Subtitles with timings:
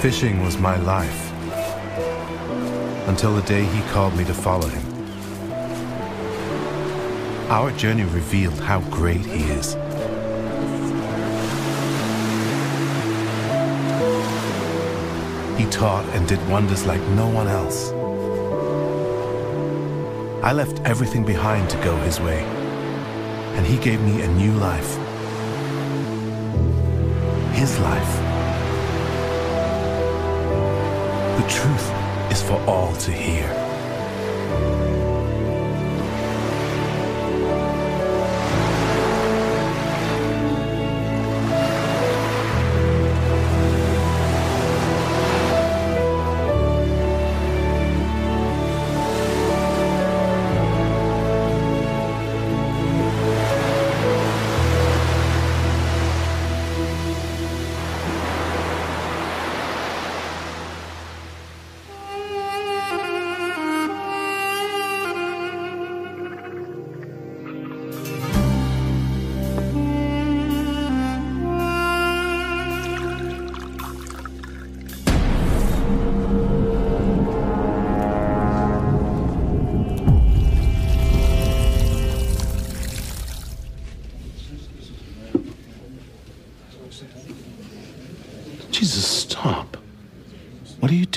[0.00, 1.32] Fishing was my life.
[3.08, 4.84] Until the day he called me to follow him.
[7.50, 9.74] Our journey revealed how great he is.
[15.58, 17.90] He taught and did wonders like no one else.
[20.44, 22.44] I left everything behind to go his way,
[23.56, 24.96] and he gave me a new life.
[27.52, 28.27] His life.
[31.48, 31.90] Truth
[32.30, 33.57] is for all to hear.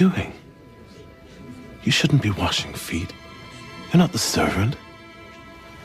[0.10, 0.34] Doing?
[1.84, 3.14] You shouldn't be washing feet.
[3.88, 4.76] You're not the servant.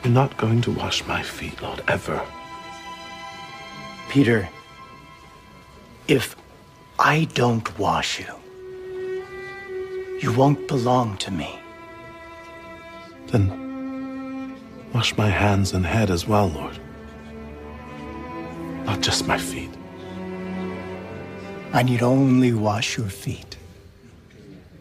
[0.03, 2.19] You're not going to wash my feet, Lord, ever.
[4.09, 4.49] Peter,
[6.07, 6.35] if
[6.97, 8.33] I don't wash you,
[10.23, 11.51] you won't belong to me.
[13.27, 13.45] Then
[14.95, 16.79] wash my hands and head as well, Lord.
[18.87, 19.73] Not just my feet.
[21.71, 23.46] I need only wash your feet.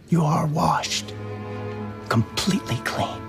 [0.09, 1.13] You are washed,
[2.09, 3.21] completely clean.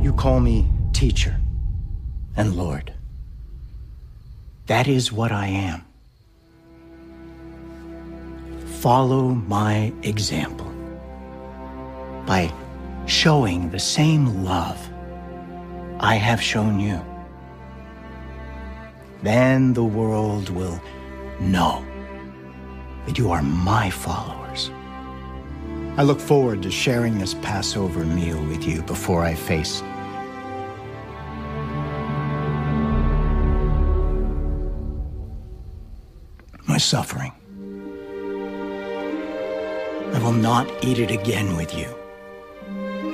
[0.00, 1.36] You call me teacher
[2.36, 2.92] and Lord.
[4.66, 5.84] That is what I am.
[8.80, 10.61] Follow my example
[12.26, 12.52] by
[13.06, 14.78] showing the same love
[16.00, 17.00] I have shown you.
[19.22, 20.80] Then the world will
[21.40, 21.84] know
[23.06, 24.70] that you are my followers.
[25.96, 29.82] I look forward to sharing this Passover meal with you before I face
[36.66, 37.32] my suffering.
[40.14, 42.01] I will not eat it again with you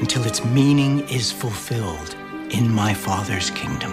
[0.01, 2.15] until its meaning is fulfilled
[2.51, 3.93] in my Father's kingdom.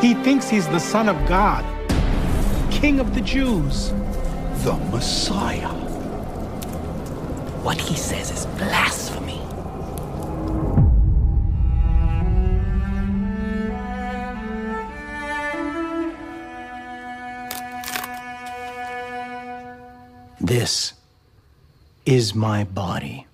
[0.00, 1.64] He thinks he's the Son of God,
[2.70, 3.92] King of the Jews.
[4.64, 5.72] The Messiah.
[7.62, 9.40] What he says is blasphemy.
[20.40, 20.94] This
[22.04, 23.26] is my body,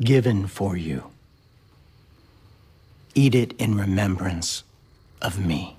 [0.00, 1.10] given for you.
[3.14, 4.64] Eat it in remembrance
[5.20, 5.76] of me.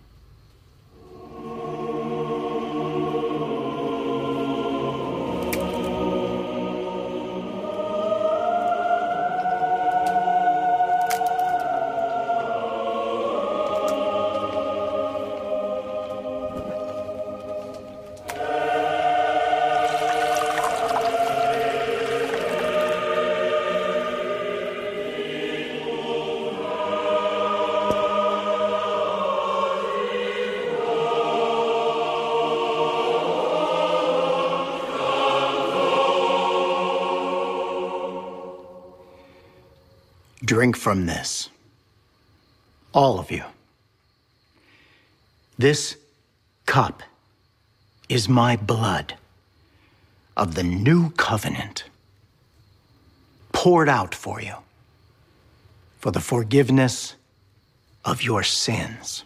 [40.52, 41.48] Drink from this.
[42.94, 43.46] All of you.
[45.58, 45.96] This
[46.66, 47.04] cup
[48.10, 49.16] is my blood
[50.36, 51.86] of the new covenant,
[53.54, 54.56] poured out for you
[56.00, 57.16] for the forgiveness
[58.04, 59.24] of your sins.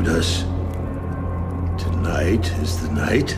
[0.00, 0.44] us
[1.82, 3.32] Tonight is the night.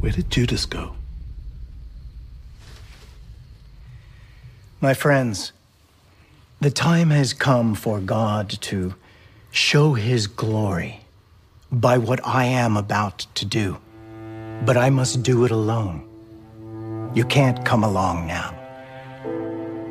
[0.00, 0.99] Where did Judas go?
[4.82, 5.52] My friends,
[6.58, 8.94] the time has come for God to
[9.50, 11.00] show his glory
[11.70, 13.76] by what I am about to do.
[14.64, 16.08] But I must do it alone.
[17.14, 18.54] You can't come along now.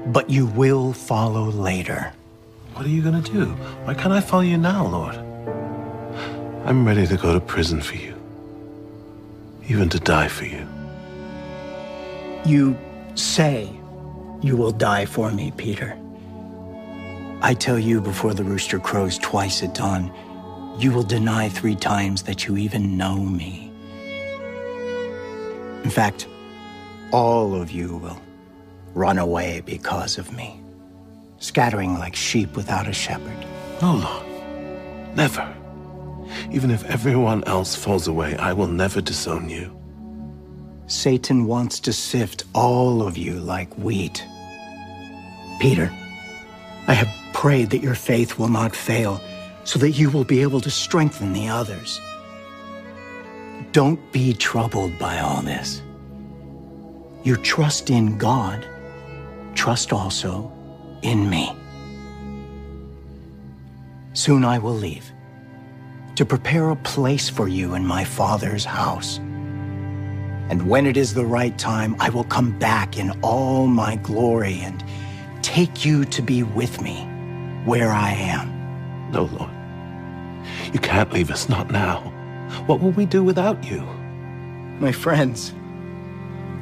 [0.07, 2.12] But you will follow later.
[2.74, 3.45] What are you going to do?
[3.85, 5.15] Why can't I follow you now, Lord?
[6.65, 8.15] I'm ready to go to prison for you,
[9.68, 10.68] even to die for you.
[12.44, 12.75] You
[13.13, 13.78] say
[14.41, 15.97] you will die for me, Peter.
[17.41, 20.13] I tell you before the rooster crows twice at dawn,
[20.77, 23.71] you will deny three times that you even know me.
[25.83, 26.27] In fact,
[27.12, 28.21] all of you will
[28.94, 30.62] run away because of me,
[31.38, 33.45] scattering like sheep without a shepherd.
[33.81, 34.25] No, Lord.
[35.15, 35.56] Never.
[36.51, 39.78] Even if everyone else falls away, I will never disown you.
[40.89, 44.25] Satan wants to sift all of you like wheat.
[45.59, 45.91] Peter,
[46.88, 49.21] I have prayed that your faith will not fail,
[49.65, 52.01] so that you will be able to strengthen the others.
[53.71, 55.83] Don't be troubled by all this.
[57.24, 58.65] You trust in God,
[59.53, 60.51] trust also
[61.03, 61.56] in me.
[64.13, 65.12] Soon I will leave
[66.15, 69.19] to prepare a place for you in my Father's house.
[70.49, 74.59] And when it is the right time, I will come back in all my glory
[74.61, 74.83] and
[75.43, 77.03] take you to be with me
[77.65, 79.11] where I am.
[79.11, 79.51] No, Lord.
[80.73, 82.01] You can't leave us, not now.
[82.65, 83.81] What will we do without you?
[84.79, 85.53] My friends,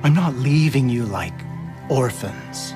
[0.04, 1.34] I'm not leaving you like
[1.90, 2.74] orphans.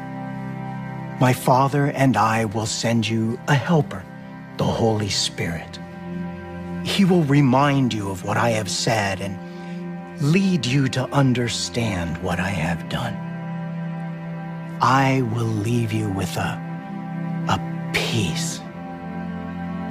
[1.20, 4.04] My Father and I will send you a helper,
[4.58, 5.80] the Holy Spirit.
[6.84, 9.38] He will remind you of what I have said and
[10.22, 13.16] lead you to understand what I have done.
[14.80, 16.60] I will leave you with a,
[17.50, 18.60] a peace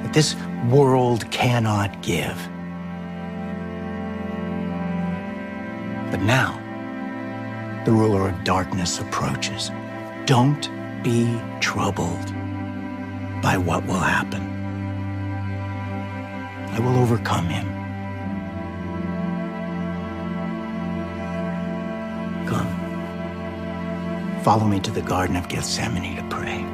[0.02, 0.36] that this
[0.68, 2.36] world cannot give.
[6.12, 6.56] But now,
[7.84, 9.72] the ruler of darkness approaches.
[10.26, 10.70] Don't
[11.02, 12.32] be troubled
[13.42, 14.42] by what will happen.
[16.72, 17.79] I will overcome him.
[24.42, 26.69] Follow me to the Garden of Gethsemane to pray.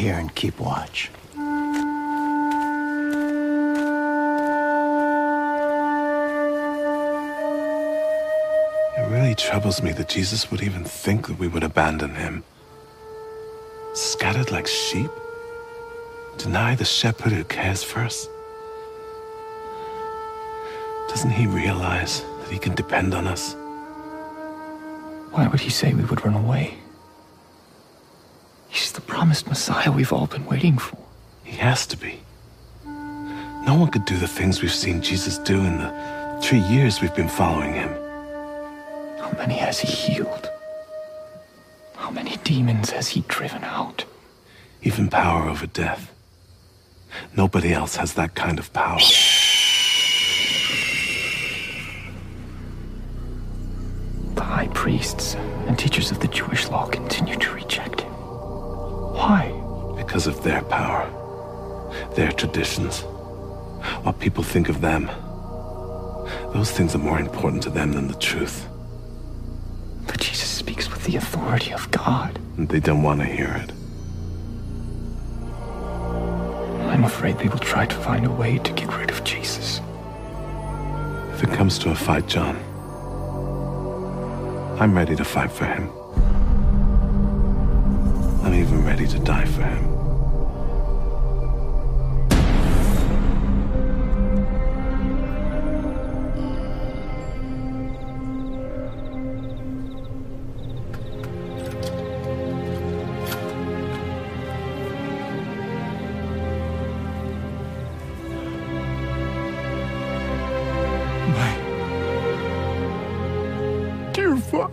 [0.00, 1.10] Here and keep watch.
[8.96, 12.42] It really troubles me that Jesus would even think that we would abandon him.
[13.92, 15.10] Scattered like sheep?
[16.38, 18.26] Deny the shepherd who cares for us?
[21.10, 23.54] Doesn't he realize that he can depend on us?
[25.32, 26.78] Why would he say we would run away?
[29.30, 30.98] Promised Messiah we've all been waiting for.
[31.44, 32.18] He has to be.
[32.84, 37.14] No one could do the things we've seen Jesus do in the three years we've
[37.14, 37.90] been following him.
[39.20, 40.50] How many has he healed?
[41.94, 44.04] How many demons has he driven out?
[44.82, 46.12] Even power over death.
[47.36, 48.98] Nobody else has that kind of power.
[54.34, 55.36] The high priests
[55.68, 57.50] and teachers of the Jewish law continue to.
[57.50, 57.69] Why?
[60.10, 61.08] Because of their power,
[62.16, 63.02] their traditions,
[64.02, 65.08] what people think of them.
[66.52, 68.66] Those things are more important to them than the truth.
[70.08, 72.40] But Jesus speaks with the authority of God.
[72.56, 73.70] And they don't want to hear it.
[76.90, 79.80] I'm afraid they will try to find a way to get rid of Jesus.
[81.34, 82.56] If it comes to a fight, John,
[84.80, 85.88] I'm ready to fight for him.
[88.44, 89.99] I'm even ready to die for him.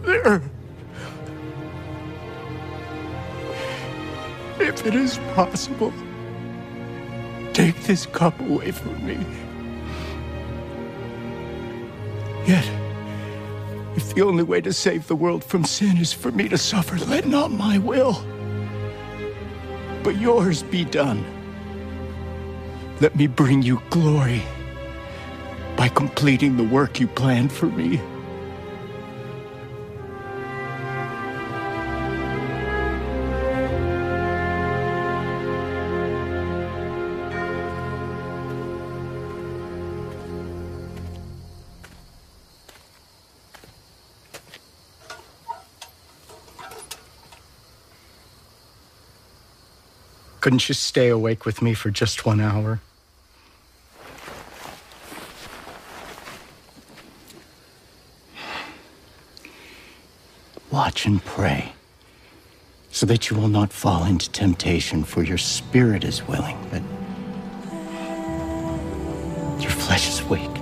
[0.07, 0.41] Father,
[4.59, 5.91] if it is possible,
[7.53, 9.17] take this cup away from me.
[12.45, 12.65] Yet,
[13.97, 16.97] if the only way to save the world from sin is for me to suffer,
[17.07, 18.23] let not my will,
[20.03, 21.25] but yours be done.
[23.01, 24.41] Let me bring you glory
[25.75, 27.99] by completing the work you planned for me.
[50.47, 52.79] Couldn't you stay awake with me for just one hour?
[60.71, 61.73] Watch and pray,
[62.91, 66.81] so that you will not fall into temptation, for your spirit is willing, but
[69.61, 70.56] your flesh is weak.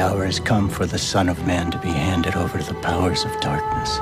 [0.00, 3.24] Hour has come for the Son of Man to be handed over to the powers
[3.24, 3.98] of darkness.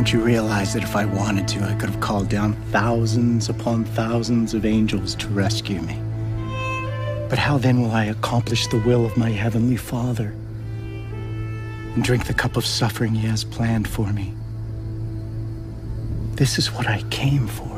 [0.00, 3.84] Don't you realize that if I wanted to, I could have called down thousands upon
[3.84, 6.00] thousands of angels to rescue me?
[7.28, 10.34] But how then will I accomplish the will of my heavenly Father
[11.92, 14.32] and drink the cup of suffering he has planned for me?
[16.36, 17.76] This is what I came for.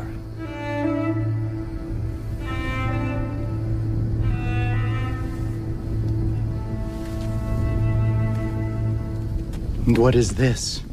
[9.87, 10.85] And what is this?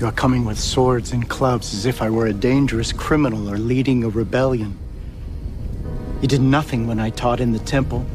[0.00, 3.58] You are coming with swords and clubs as if I were a dangerous criminal or
[3.58, 4.78] leading a rebellion.
[6.22, 8.06] You did nothing when I taught in the temple.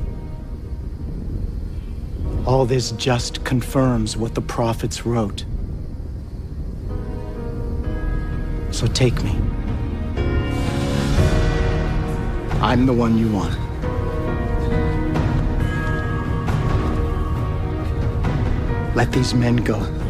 [2.47, 5.45] All this just confirms what the prophets wrote.
[8.71, 9.35] So take me.
[12.61, 13.53] I'm the one you want.
[18.95, 20.04] Let these men go.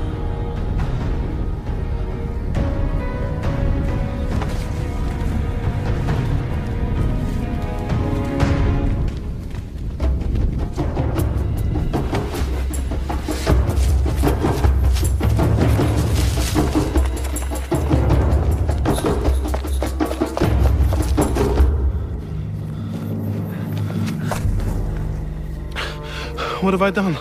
[26.65, 27.15] What have I done?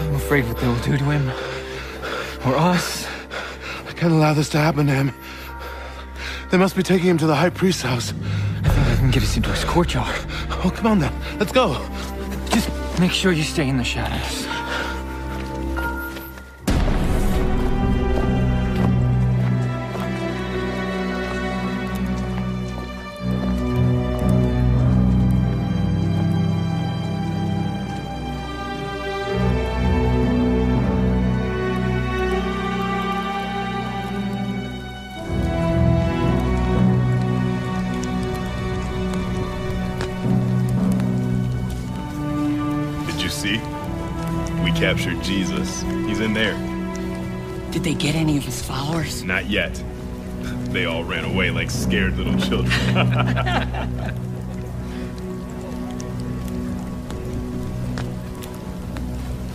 [0.00, 1.30] I'm afraid what they will do to him.
[2.46, 3.08] Or us.
[3.88, 5.14] I can't allow this to happen to him.
[6.50, 8.12] They must be taking him to the high priest's house.
[8.62, 10.14] I think I can get us into his courtyard.
[10.50, 11.14] Oh, come on then.
[11.38, 11.82] Let's go.
[12.50, 12.68] Just
[13.00, 14.46] make sure you stay in the shadows.
[43.38, 43.58] See?
[44.64, 45.82] We captured Jesus.
[46.06, 46.56] He's in there.
[47.70, 49.22] Did they get any of his followers?
[49.22, 49.82] Not yet.
[50.68, 52.68] They all ran away like scared little children.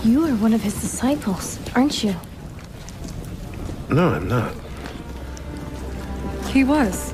[0.03, 2.13] You are one of his disciples, aren't you?
[3.89, 4.53] No, I'm not.
[6.47, 7.13] He was.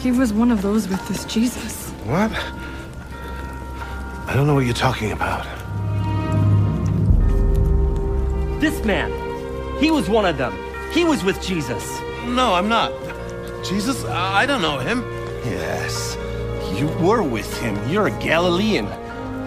[0.00, 1.90] He was one of those with this Jesus.
[2.04, 2.30] What?
[4.28, 5.44] I don't know what you're talking about.
[8.60, 9.10] This man,
[9.80, 10.52] he was one of them.
[10.92, 11.98] He was with Jesus.
[12.26, 12.92] No, I'm not.
[13.64, 14.04] Jesus?
[14.04, 15.00] I I don't know him.
[15.44, 16.18] Yes,
[16.78, 17.76] you were with him.
[17.88, 18.84] You're a Galilean.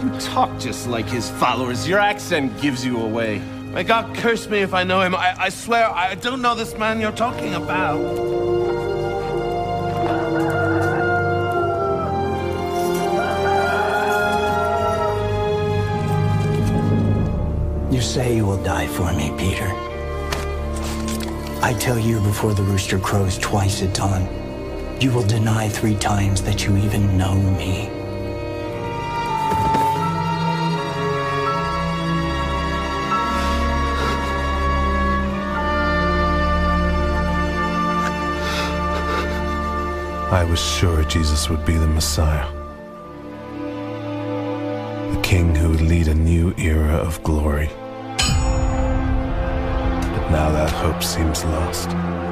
[0.02, 1.88] You talk just like his followers.
[1.88, 3.40] Your accent gives you away.
[3.72, 5.14] May God curse me if I know him.
[5.16, 8.43] I, I swear I don't know this man you're talking about.
[18.04, 19.68] Say you will die for me, Peter.
[21.64, 24.28] I tell you before the rooster crows twice at dawn,
[25.00, 27.90] you will deny three times that you even know me.
[40.32, 42.52] I was sure Jesus would be the Messiah.
[45.14, 47.70] The king who would lead a new era of glory.
[50.34, 52.23] Now that hope seems lost.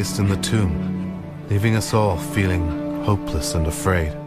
[0.00, 2.64] Placed in the tomb, leaving us all feeling
[3.04, 4.19] hopeless and afraid.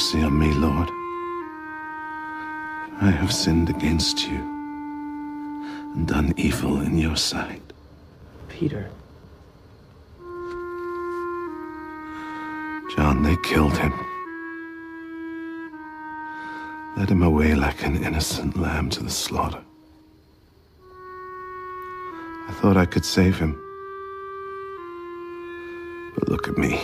[0.00, 0.88] Mercy on me, Lord.
[3.02, 4.38] I have sinned against you
[5.92, 7.60] and done evil in your sight.
[8.48, 8.88] Peter.
[12.96, 13.92] John, they killed him.
[16.96, 19.62] Led him away like an innocent lamb to the slaughter.
[22.48, 23.52] I thought I could save him.
[26.14, 26.80] But look at me.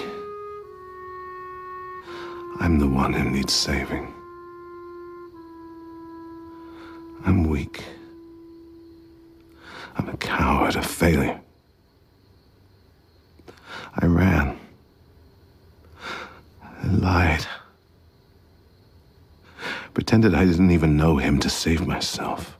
[2.66, 4.12] I'm the one who needs saving.
[7.24, 7.84] I'm weak.
[9.94, 11.40] I'm a coward, a failure.
[13.94, 14.58] I ran.
[16.60, 17.46] I lied.
[19.94, 22.58] Pretended I didn't even know him to save myself.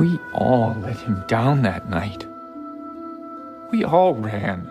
[0.00, 2.24] We all let him down that night.
[3.70, 4.70] We all ran.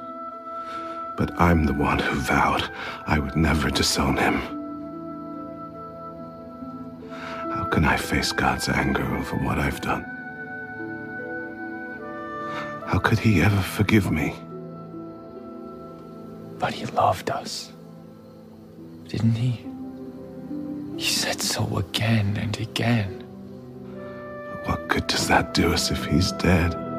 [1.22, 2.68] But I'm the one who vowed
[3.06, 4.42] I would never disown him.
[7.52, 10.02] How can I face God's anger over what I've done?
[12.88, 14.34] How could he ever forgive me?
[16.58, 17.72] But he loved us.
[19.08, 19.64] Didn't he?
[20.98, 23.22] He said so again and again.
[24.66, 26.91] What good does that do us if he's dead?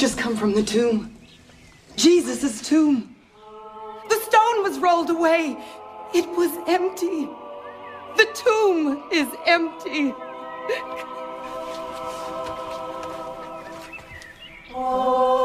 [0.00, 1.14] Just come from the tomb.
[1.94, 3.14] Jesus' tomb.
[4.08, 5.62] The stone was rolled away.
[6.14, 7.28] It was empty.
[8.16, 10.14] The tomb is empty.
[14.74, 15.39] Oh.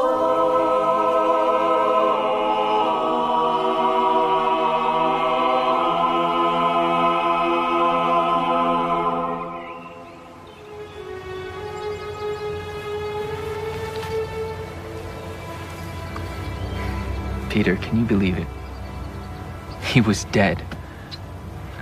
[17.66, 18.46] Peter, can you believe it?
[19.82, 20.64] He was dead.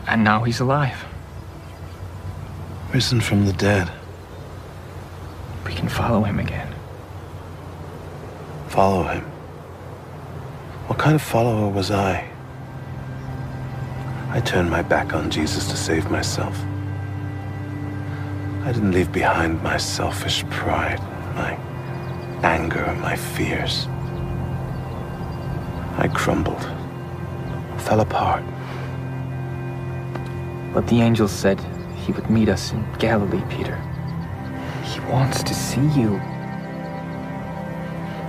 [0.07, 1.05] And now he's alive.
[2.95, 3.93] Risen from the dead.
[5.67, 6.75] We can follow him again.
[8.69, 9.25] Follow him.
[10.87, 12.27] What kind of follower was I?
[14.31, 16.59] I turned my back on Jesus to save myself.
[18.63, 21.01] I didn't leave behind my selfish pride,
[21.35, 21.59] my
[22.43, 23.87] anger, my fears.
[25.97, 26.63] I crumbled,
[27.79, 28.43] fell apart.
[30.75, 31.61] But the angel said
[32.05, 33.77] he would meet us in Galilee, Peter.
[34.85, 36.19] He wants to see you.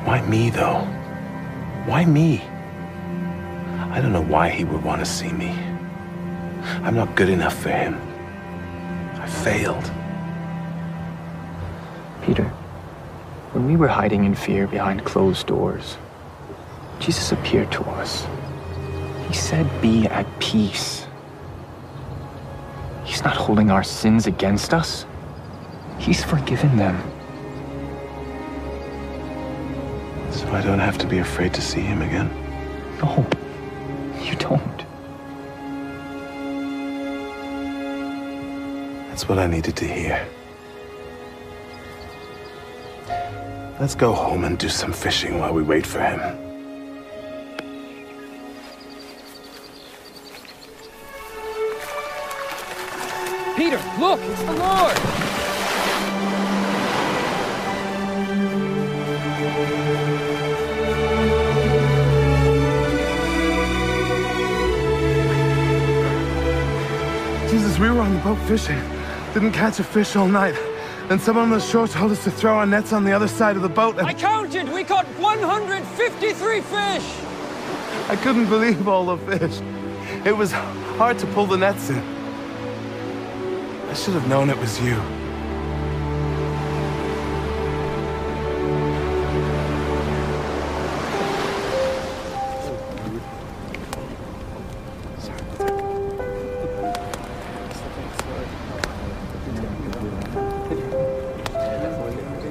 [0.06, 0.82] Why me, though?
[1.86, 2.44] Why me?
[3.92, 5.50] I don't know why he would want to see me.
[6.84, 8.00] I'm not good enough for him.
[9.16, 9.92] I failed.
[12.24, 12.46] Peter,
[13.54, 15.98] when we were hiding in fear behind closed doors,
[17.00, 18.26] Jesus appeared to us.
[19.28, 21.06] He said, Be at peace.
[23.04, 25.06] He's not holding our sins against us,
[26.00, 26.96] He's forgiven them.
[30.32, 32.30] So I don't have to be afraid to see him again?
[33.02, 33.26] No,
[34.22, 34.86] you don't.
[39.10, 40.28] That's what I needed to hear.
[43.80, 46.45] Let's go home and do some fishing while we wait for him.
[53.56, 54.98] Peter, look, it's the Lord!
[67.50, 68.78] Jesus, we were on the boat fishing.
[69.34, 70.56] Didn't catch a fish all night.
[71.08, 73.56] Then someone on the shore told us to throw our nets on the other side
[73.56, 73.98] of the boat.
[73.98, 74.68] And I counted!
[74.68, 77.04] We caught 153 fish!
[78.10, 79.62] I couldn't believe all the fish.
[80.26, 82.15] It was hard to pull the nets in.
[83.96, 84.96] I should have known it was you.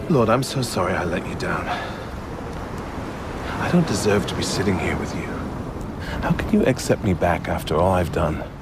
[0.08, 1.68] Lord, I'm so sorry I let you down.
[3.60, 5.26] I don't deserve to be sitting here with you.
[6.22, 8.53] How can you accept me back after all I've done?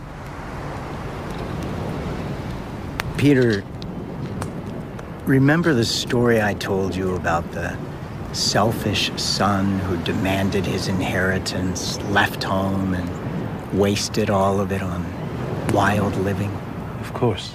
[3.23, 3.63] Peter,
[5.27, 7.79] remember the story I told you about the
[8.33, 15.07] selfish son who demanded his inheritance, left home, and wasted all of it on
[15.73, 16.51] wild living?
[16.99, 17.55] Of course.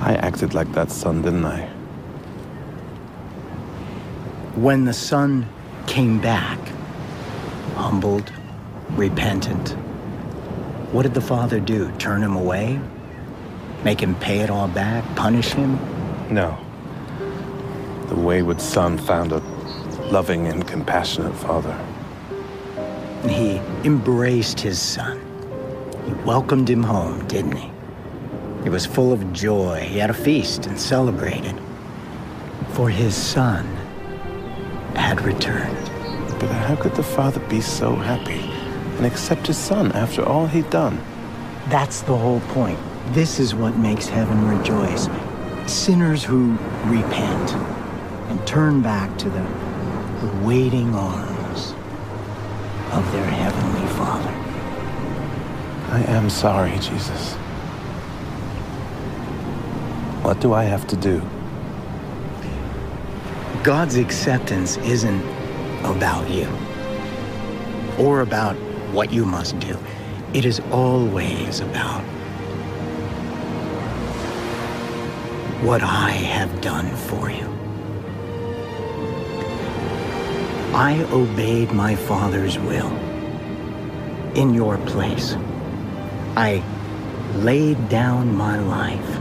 [0.00, 1.66] I acted like that son, didn't I?
[4.54, 5.46] When the son
[5.86, 6.58] came back,
[7.74, 8.32] humbled,
[8.92, 9.72] repentant,
[10.90, 11.92] what did the father do?
[11.98, 12.80] Turn him away?
[13.86, 15.04] Make him pay it all back?
[15.14, 15.78] Punish him?
[16.28, 16.58] No.
[18.08, 19.38] The wayward son found a
[20.10, 21.70] loving and compassionate father.
[23.22, 25.20] And he embraced his son.
[26.04, 27.70] He welcomed him home, didn't he?
[28.64, 29.86] He was full of joy.
[29.88, 31.54] He had a feast and celebrated.
[32.70, 33.66] For his son
[34.96, 35.86] had returned.
[36.40, 38.50] But how could the father be so happy
[38.96, 41.00] and accept his son after all he'd done?
[41.68, 42.80] That's the whole point.
[43.12, 45.08] This is what makes heaven rejoice.
[45.66, 46.52] Sinners who
[46.84, 47.52] repent
[48.28, 51.72] and turn back to the, the waiting arms
[52.92, 54.30] of their heavenly Father.
[55.92, 57.34] I am sorry, Jesus.
[60.22, 61.22] What do I have to do?
[63.62, 65.22] God's acceptance isn't
[65.84, 66.48] about you
[67.98, 68.56] or about
[68.92, 69.78] what you must do.
[70.34, 72.04] It is always about
[75.62, 77.46] what I have done for you.
[80.74, 82.92] I obeyed my Father's will
[84.36, 85.34] in your place.
[86.36, 86.62] I
[87.36, 89.18] laid down my life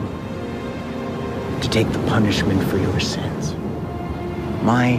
[1.62, 3.54] to take the punishment for your sins.
[4.62, 4.98] My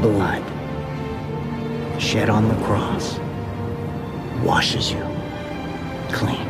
[0.00, 0.42] blood
[2.00, 3.18] shed on the cross
[4.42, 5.02] washes you
[6.10, 6.48] clean.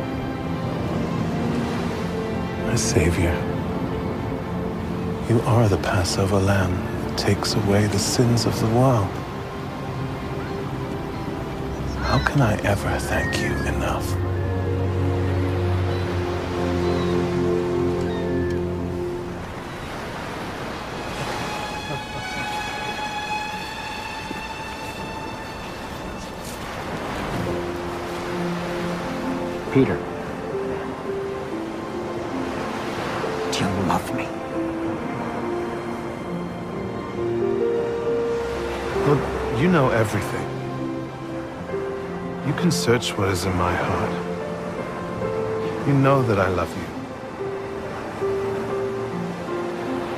[2.67, 3.52] My Savior,
[5.29, 6.73] you are the Passover lamb
[7.07, 9.07] that takes away the sins of the world.
[11.99, 14.05] How can I ever thank you enough?
[29.73, 30.12] Peter,
[39.63, 40.45] you know everything.
[42.45, 44.11] You can search what is in my heart.
[45.87, 46.87] You know that I love you.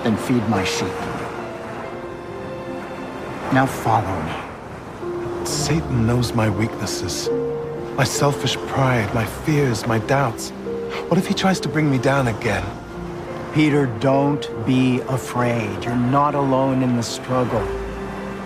[0.01, 0.97] Then feed my sheep.
[3.53, 5.45] Now follow me.
[5.45, 7.29] Satan knows my weaknesses.
[7.95, 10.49] My selfish pride, my fears, my doubts.
[11.09, 12.65] What if he tries to bring me down again?
[13.53, 15.83] Peter, don't be afraid.
[15.83, 17.84] You're not alone in the struggle.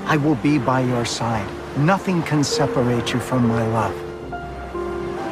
[0.10, 1.48] I will be by your side.
[1.78, 3.96] Nothing can separate you from my love.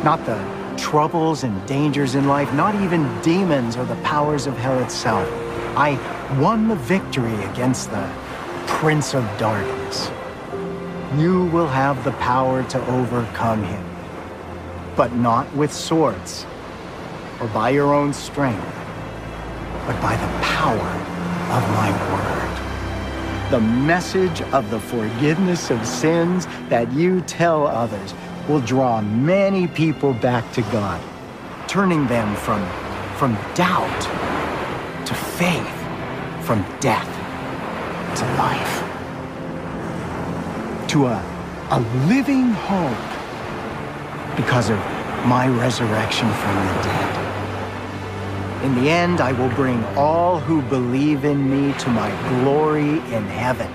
[0.05, 0.39] Not the
[0.77, 5.27] troubles and dangers in life, not even demons or the powers of hell itself.
[5.75, 5.97] I
[6.39, 8.09] won the victory against the
[8.67, 10.09] Prince of Darkness.
[11.17, 13.83] You will have the power to overcome him
[14.97, 16.45] but not with swords
[17.39, 18.65] or by your own strength,
[19.85, 20.91] but by the power
[21.53, 22.26] of my word.
[23.49, 28.13] The message of the forgiveness of sins that you tell others
[28.49, 31.01] will draw many people back to God,
[31.65, 32.62] turning them from,
[33.15, 34.01] from doubt
[35.05, 37.07] to faith, from death
[38.17, 38.83] to life,
[40.89, 41.23] to a,
[41.71, 41.79] a
[42.10, 44.77] living hope because of
[45.25, 47.26] my resurrection from the dead.
[48.63, 52.09] In the end, I will bring all who believe in me to my
[52.41, 53.71] glory in heaven.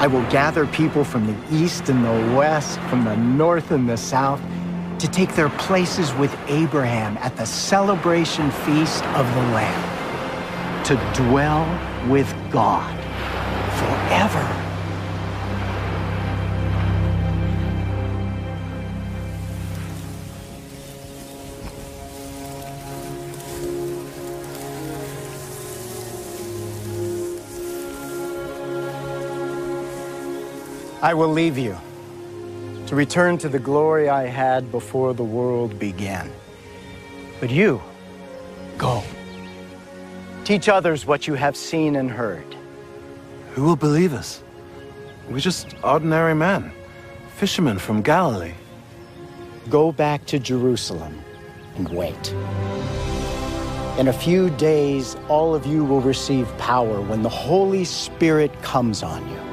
[0.00, 3.96] I will gather people from the east and the west, from the north and the
[3.96, 4.40] south,
[4.98, 11.66] to take their places with Abraham at the celebration feast of the Lamb, to dwell
[12.10, 12.94] with God
[13.78, 14.57] forever.
[31.00, 31.76] I will leave you
[32.88, 36.28] to return to the glory I had before the world began.
[37.38, 37.80] But you,
[38.78, 39.04] go.
[40.44, 42.44] Teach others what you have seen and heard.
[43.52, 44.42] Who will believe us?
[45.28, 46.72] We're just ordinary men,
[47.36, 48.54] fishermen from Galilee.
[49.68, 51.22] Go back to Jerusalem
[51.76, 52.32] and wait.
[53.98, 59.04] In a few days, all of you will receive power when the Holy Spirit comes
[59.04, 59.47] on you.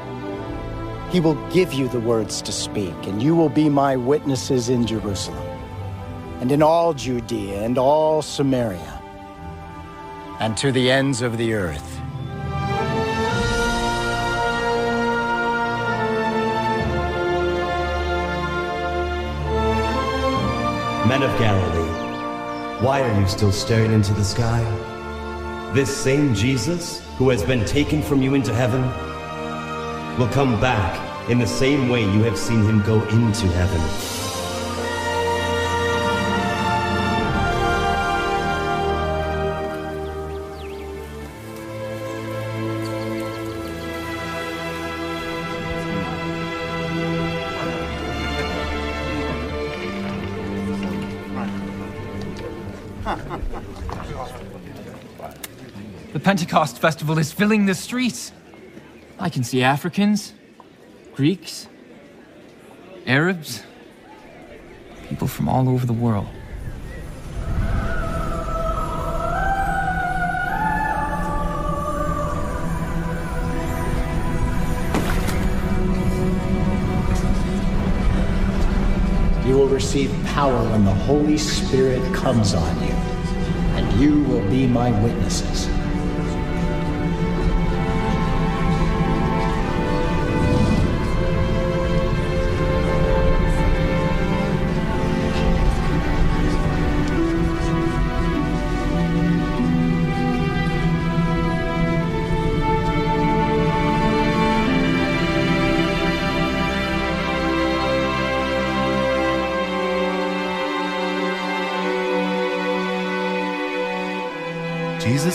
[1.15, 4.85] He will give you the words to speak, and you will be my witnesses in
[4.85, 5.47] Jerusalem,
[6.41, 9.01] and in all Judea and all Samaria,
[10.41, 12.01] and to the ends of the earth.
[21.07, 24.61] Men of Galilee, why are you still staring into the sky?
[25.73, 28.81] This same Jesus, who has been taken from you into heaven,
[30.19, 33.81] will come back in the same way you have seen him go into heaven.
[56.13, 58.31] The Pentecost festival is filling the streets.
[59.19, 60.33] I can see Africans,
[61.15, 61.69] Greeks,
[63.07, 63.63] Arabs,
[65.07, 66.27] people from all over the world.
[79.47, 82.91] You will receive power when the Holy Spirit comes on you,
[83.77, 85.69] and you will be my witnesses.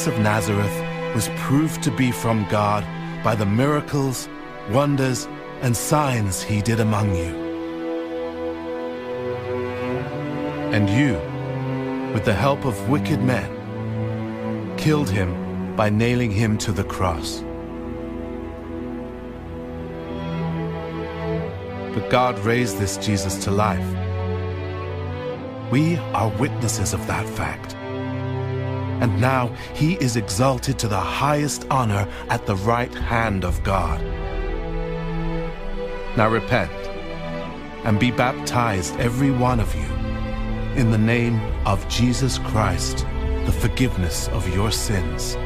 [0.01, 2.83] Jesus of Nazareth was proved to be from God
[3.23, 4.31] by the miracles,
[4.71, 5.29] wonders,
[5.61, 7.35] and signs he did among you.
[10.73, 11.17] And you,
[12.15, 17.43] with the help of wicked men, killed him by nailing him to the cross.
[21.95, 23.91] But God raised this Jesus to life.
[25.71, 27.77] We are witnesses of that fact.
[29.01, 34.01] And now he is exalted to the highest honor at the right hand of God.
[36.17, 36.71] Now repent
[37.85, 39.87] and be baptized, every one of you,
[40.77, 43.07] in the name of Jesus Christ,
[43.47, 45.37] the forgiveness of your sins.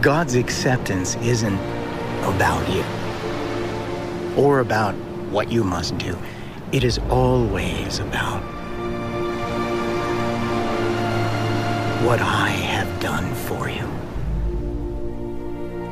[0.00, 1.58] God's acceptance isn't
[2.24, 2.84] about you
[4.42, 4.94] or about
[5.30, 6.16] what you must do.
[6.72, 8.53] It is always about
[12.04, 13.88] what I have done for you.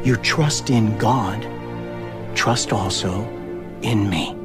[0.05, 1.41] You trust in God,
[2.37, 3.23] trust also
[3.81, 4.37] in me.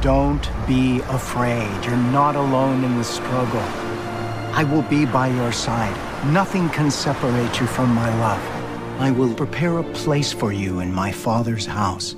[0.00, 1.84] Don't be afraid.
[1.84, 3.66] You're not alone in the struggle.
[4.52, 5.96] I will be by your side.
[6.32, 9.00] Nothing can separate you from my love.
[9.00, 12.12] I will prepare a place for you in my Father's house.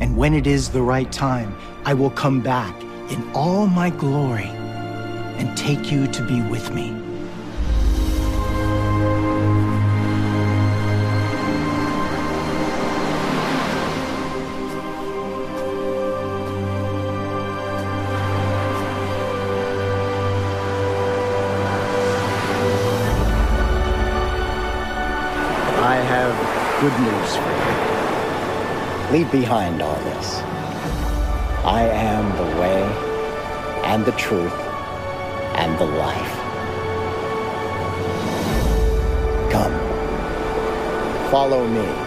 [0.00, 4.52] And when it is the right time, I will come back in all my glory
[5.38, 6.92] and take you to be with me.
[25.86, 26.34] I have
[26.80, 29.18] good news for you.
[29.18, 30.40] Leave behind all this.
[31.64, 32.82] I am the way
[33.84, 34.63] and the truth
[35.54, 36.34] and the life.
[39.50, 42.03] Come, follow me.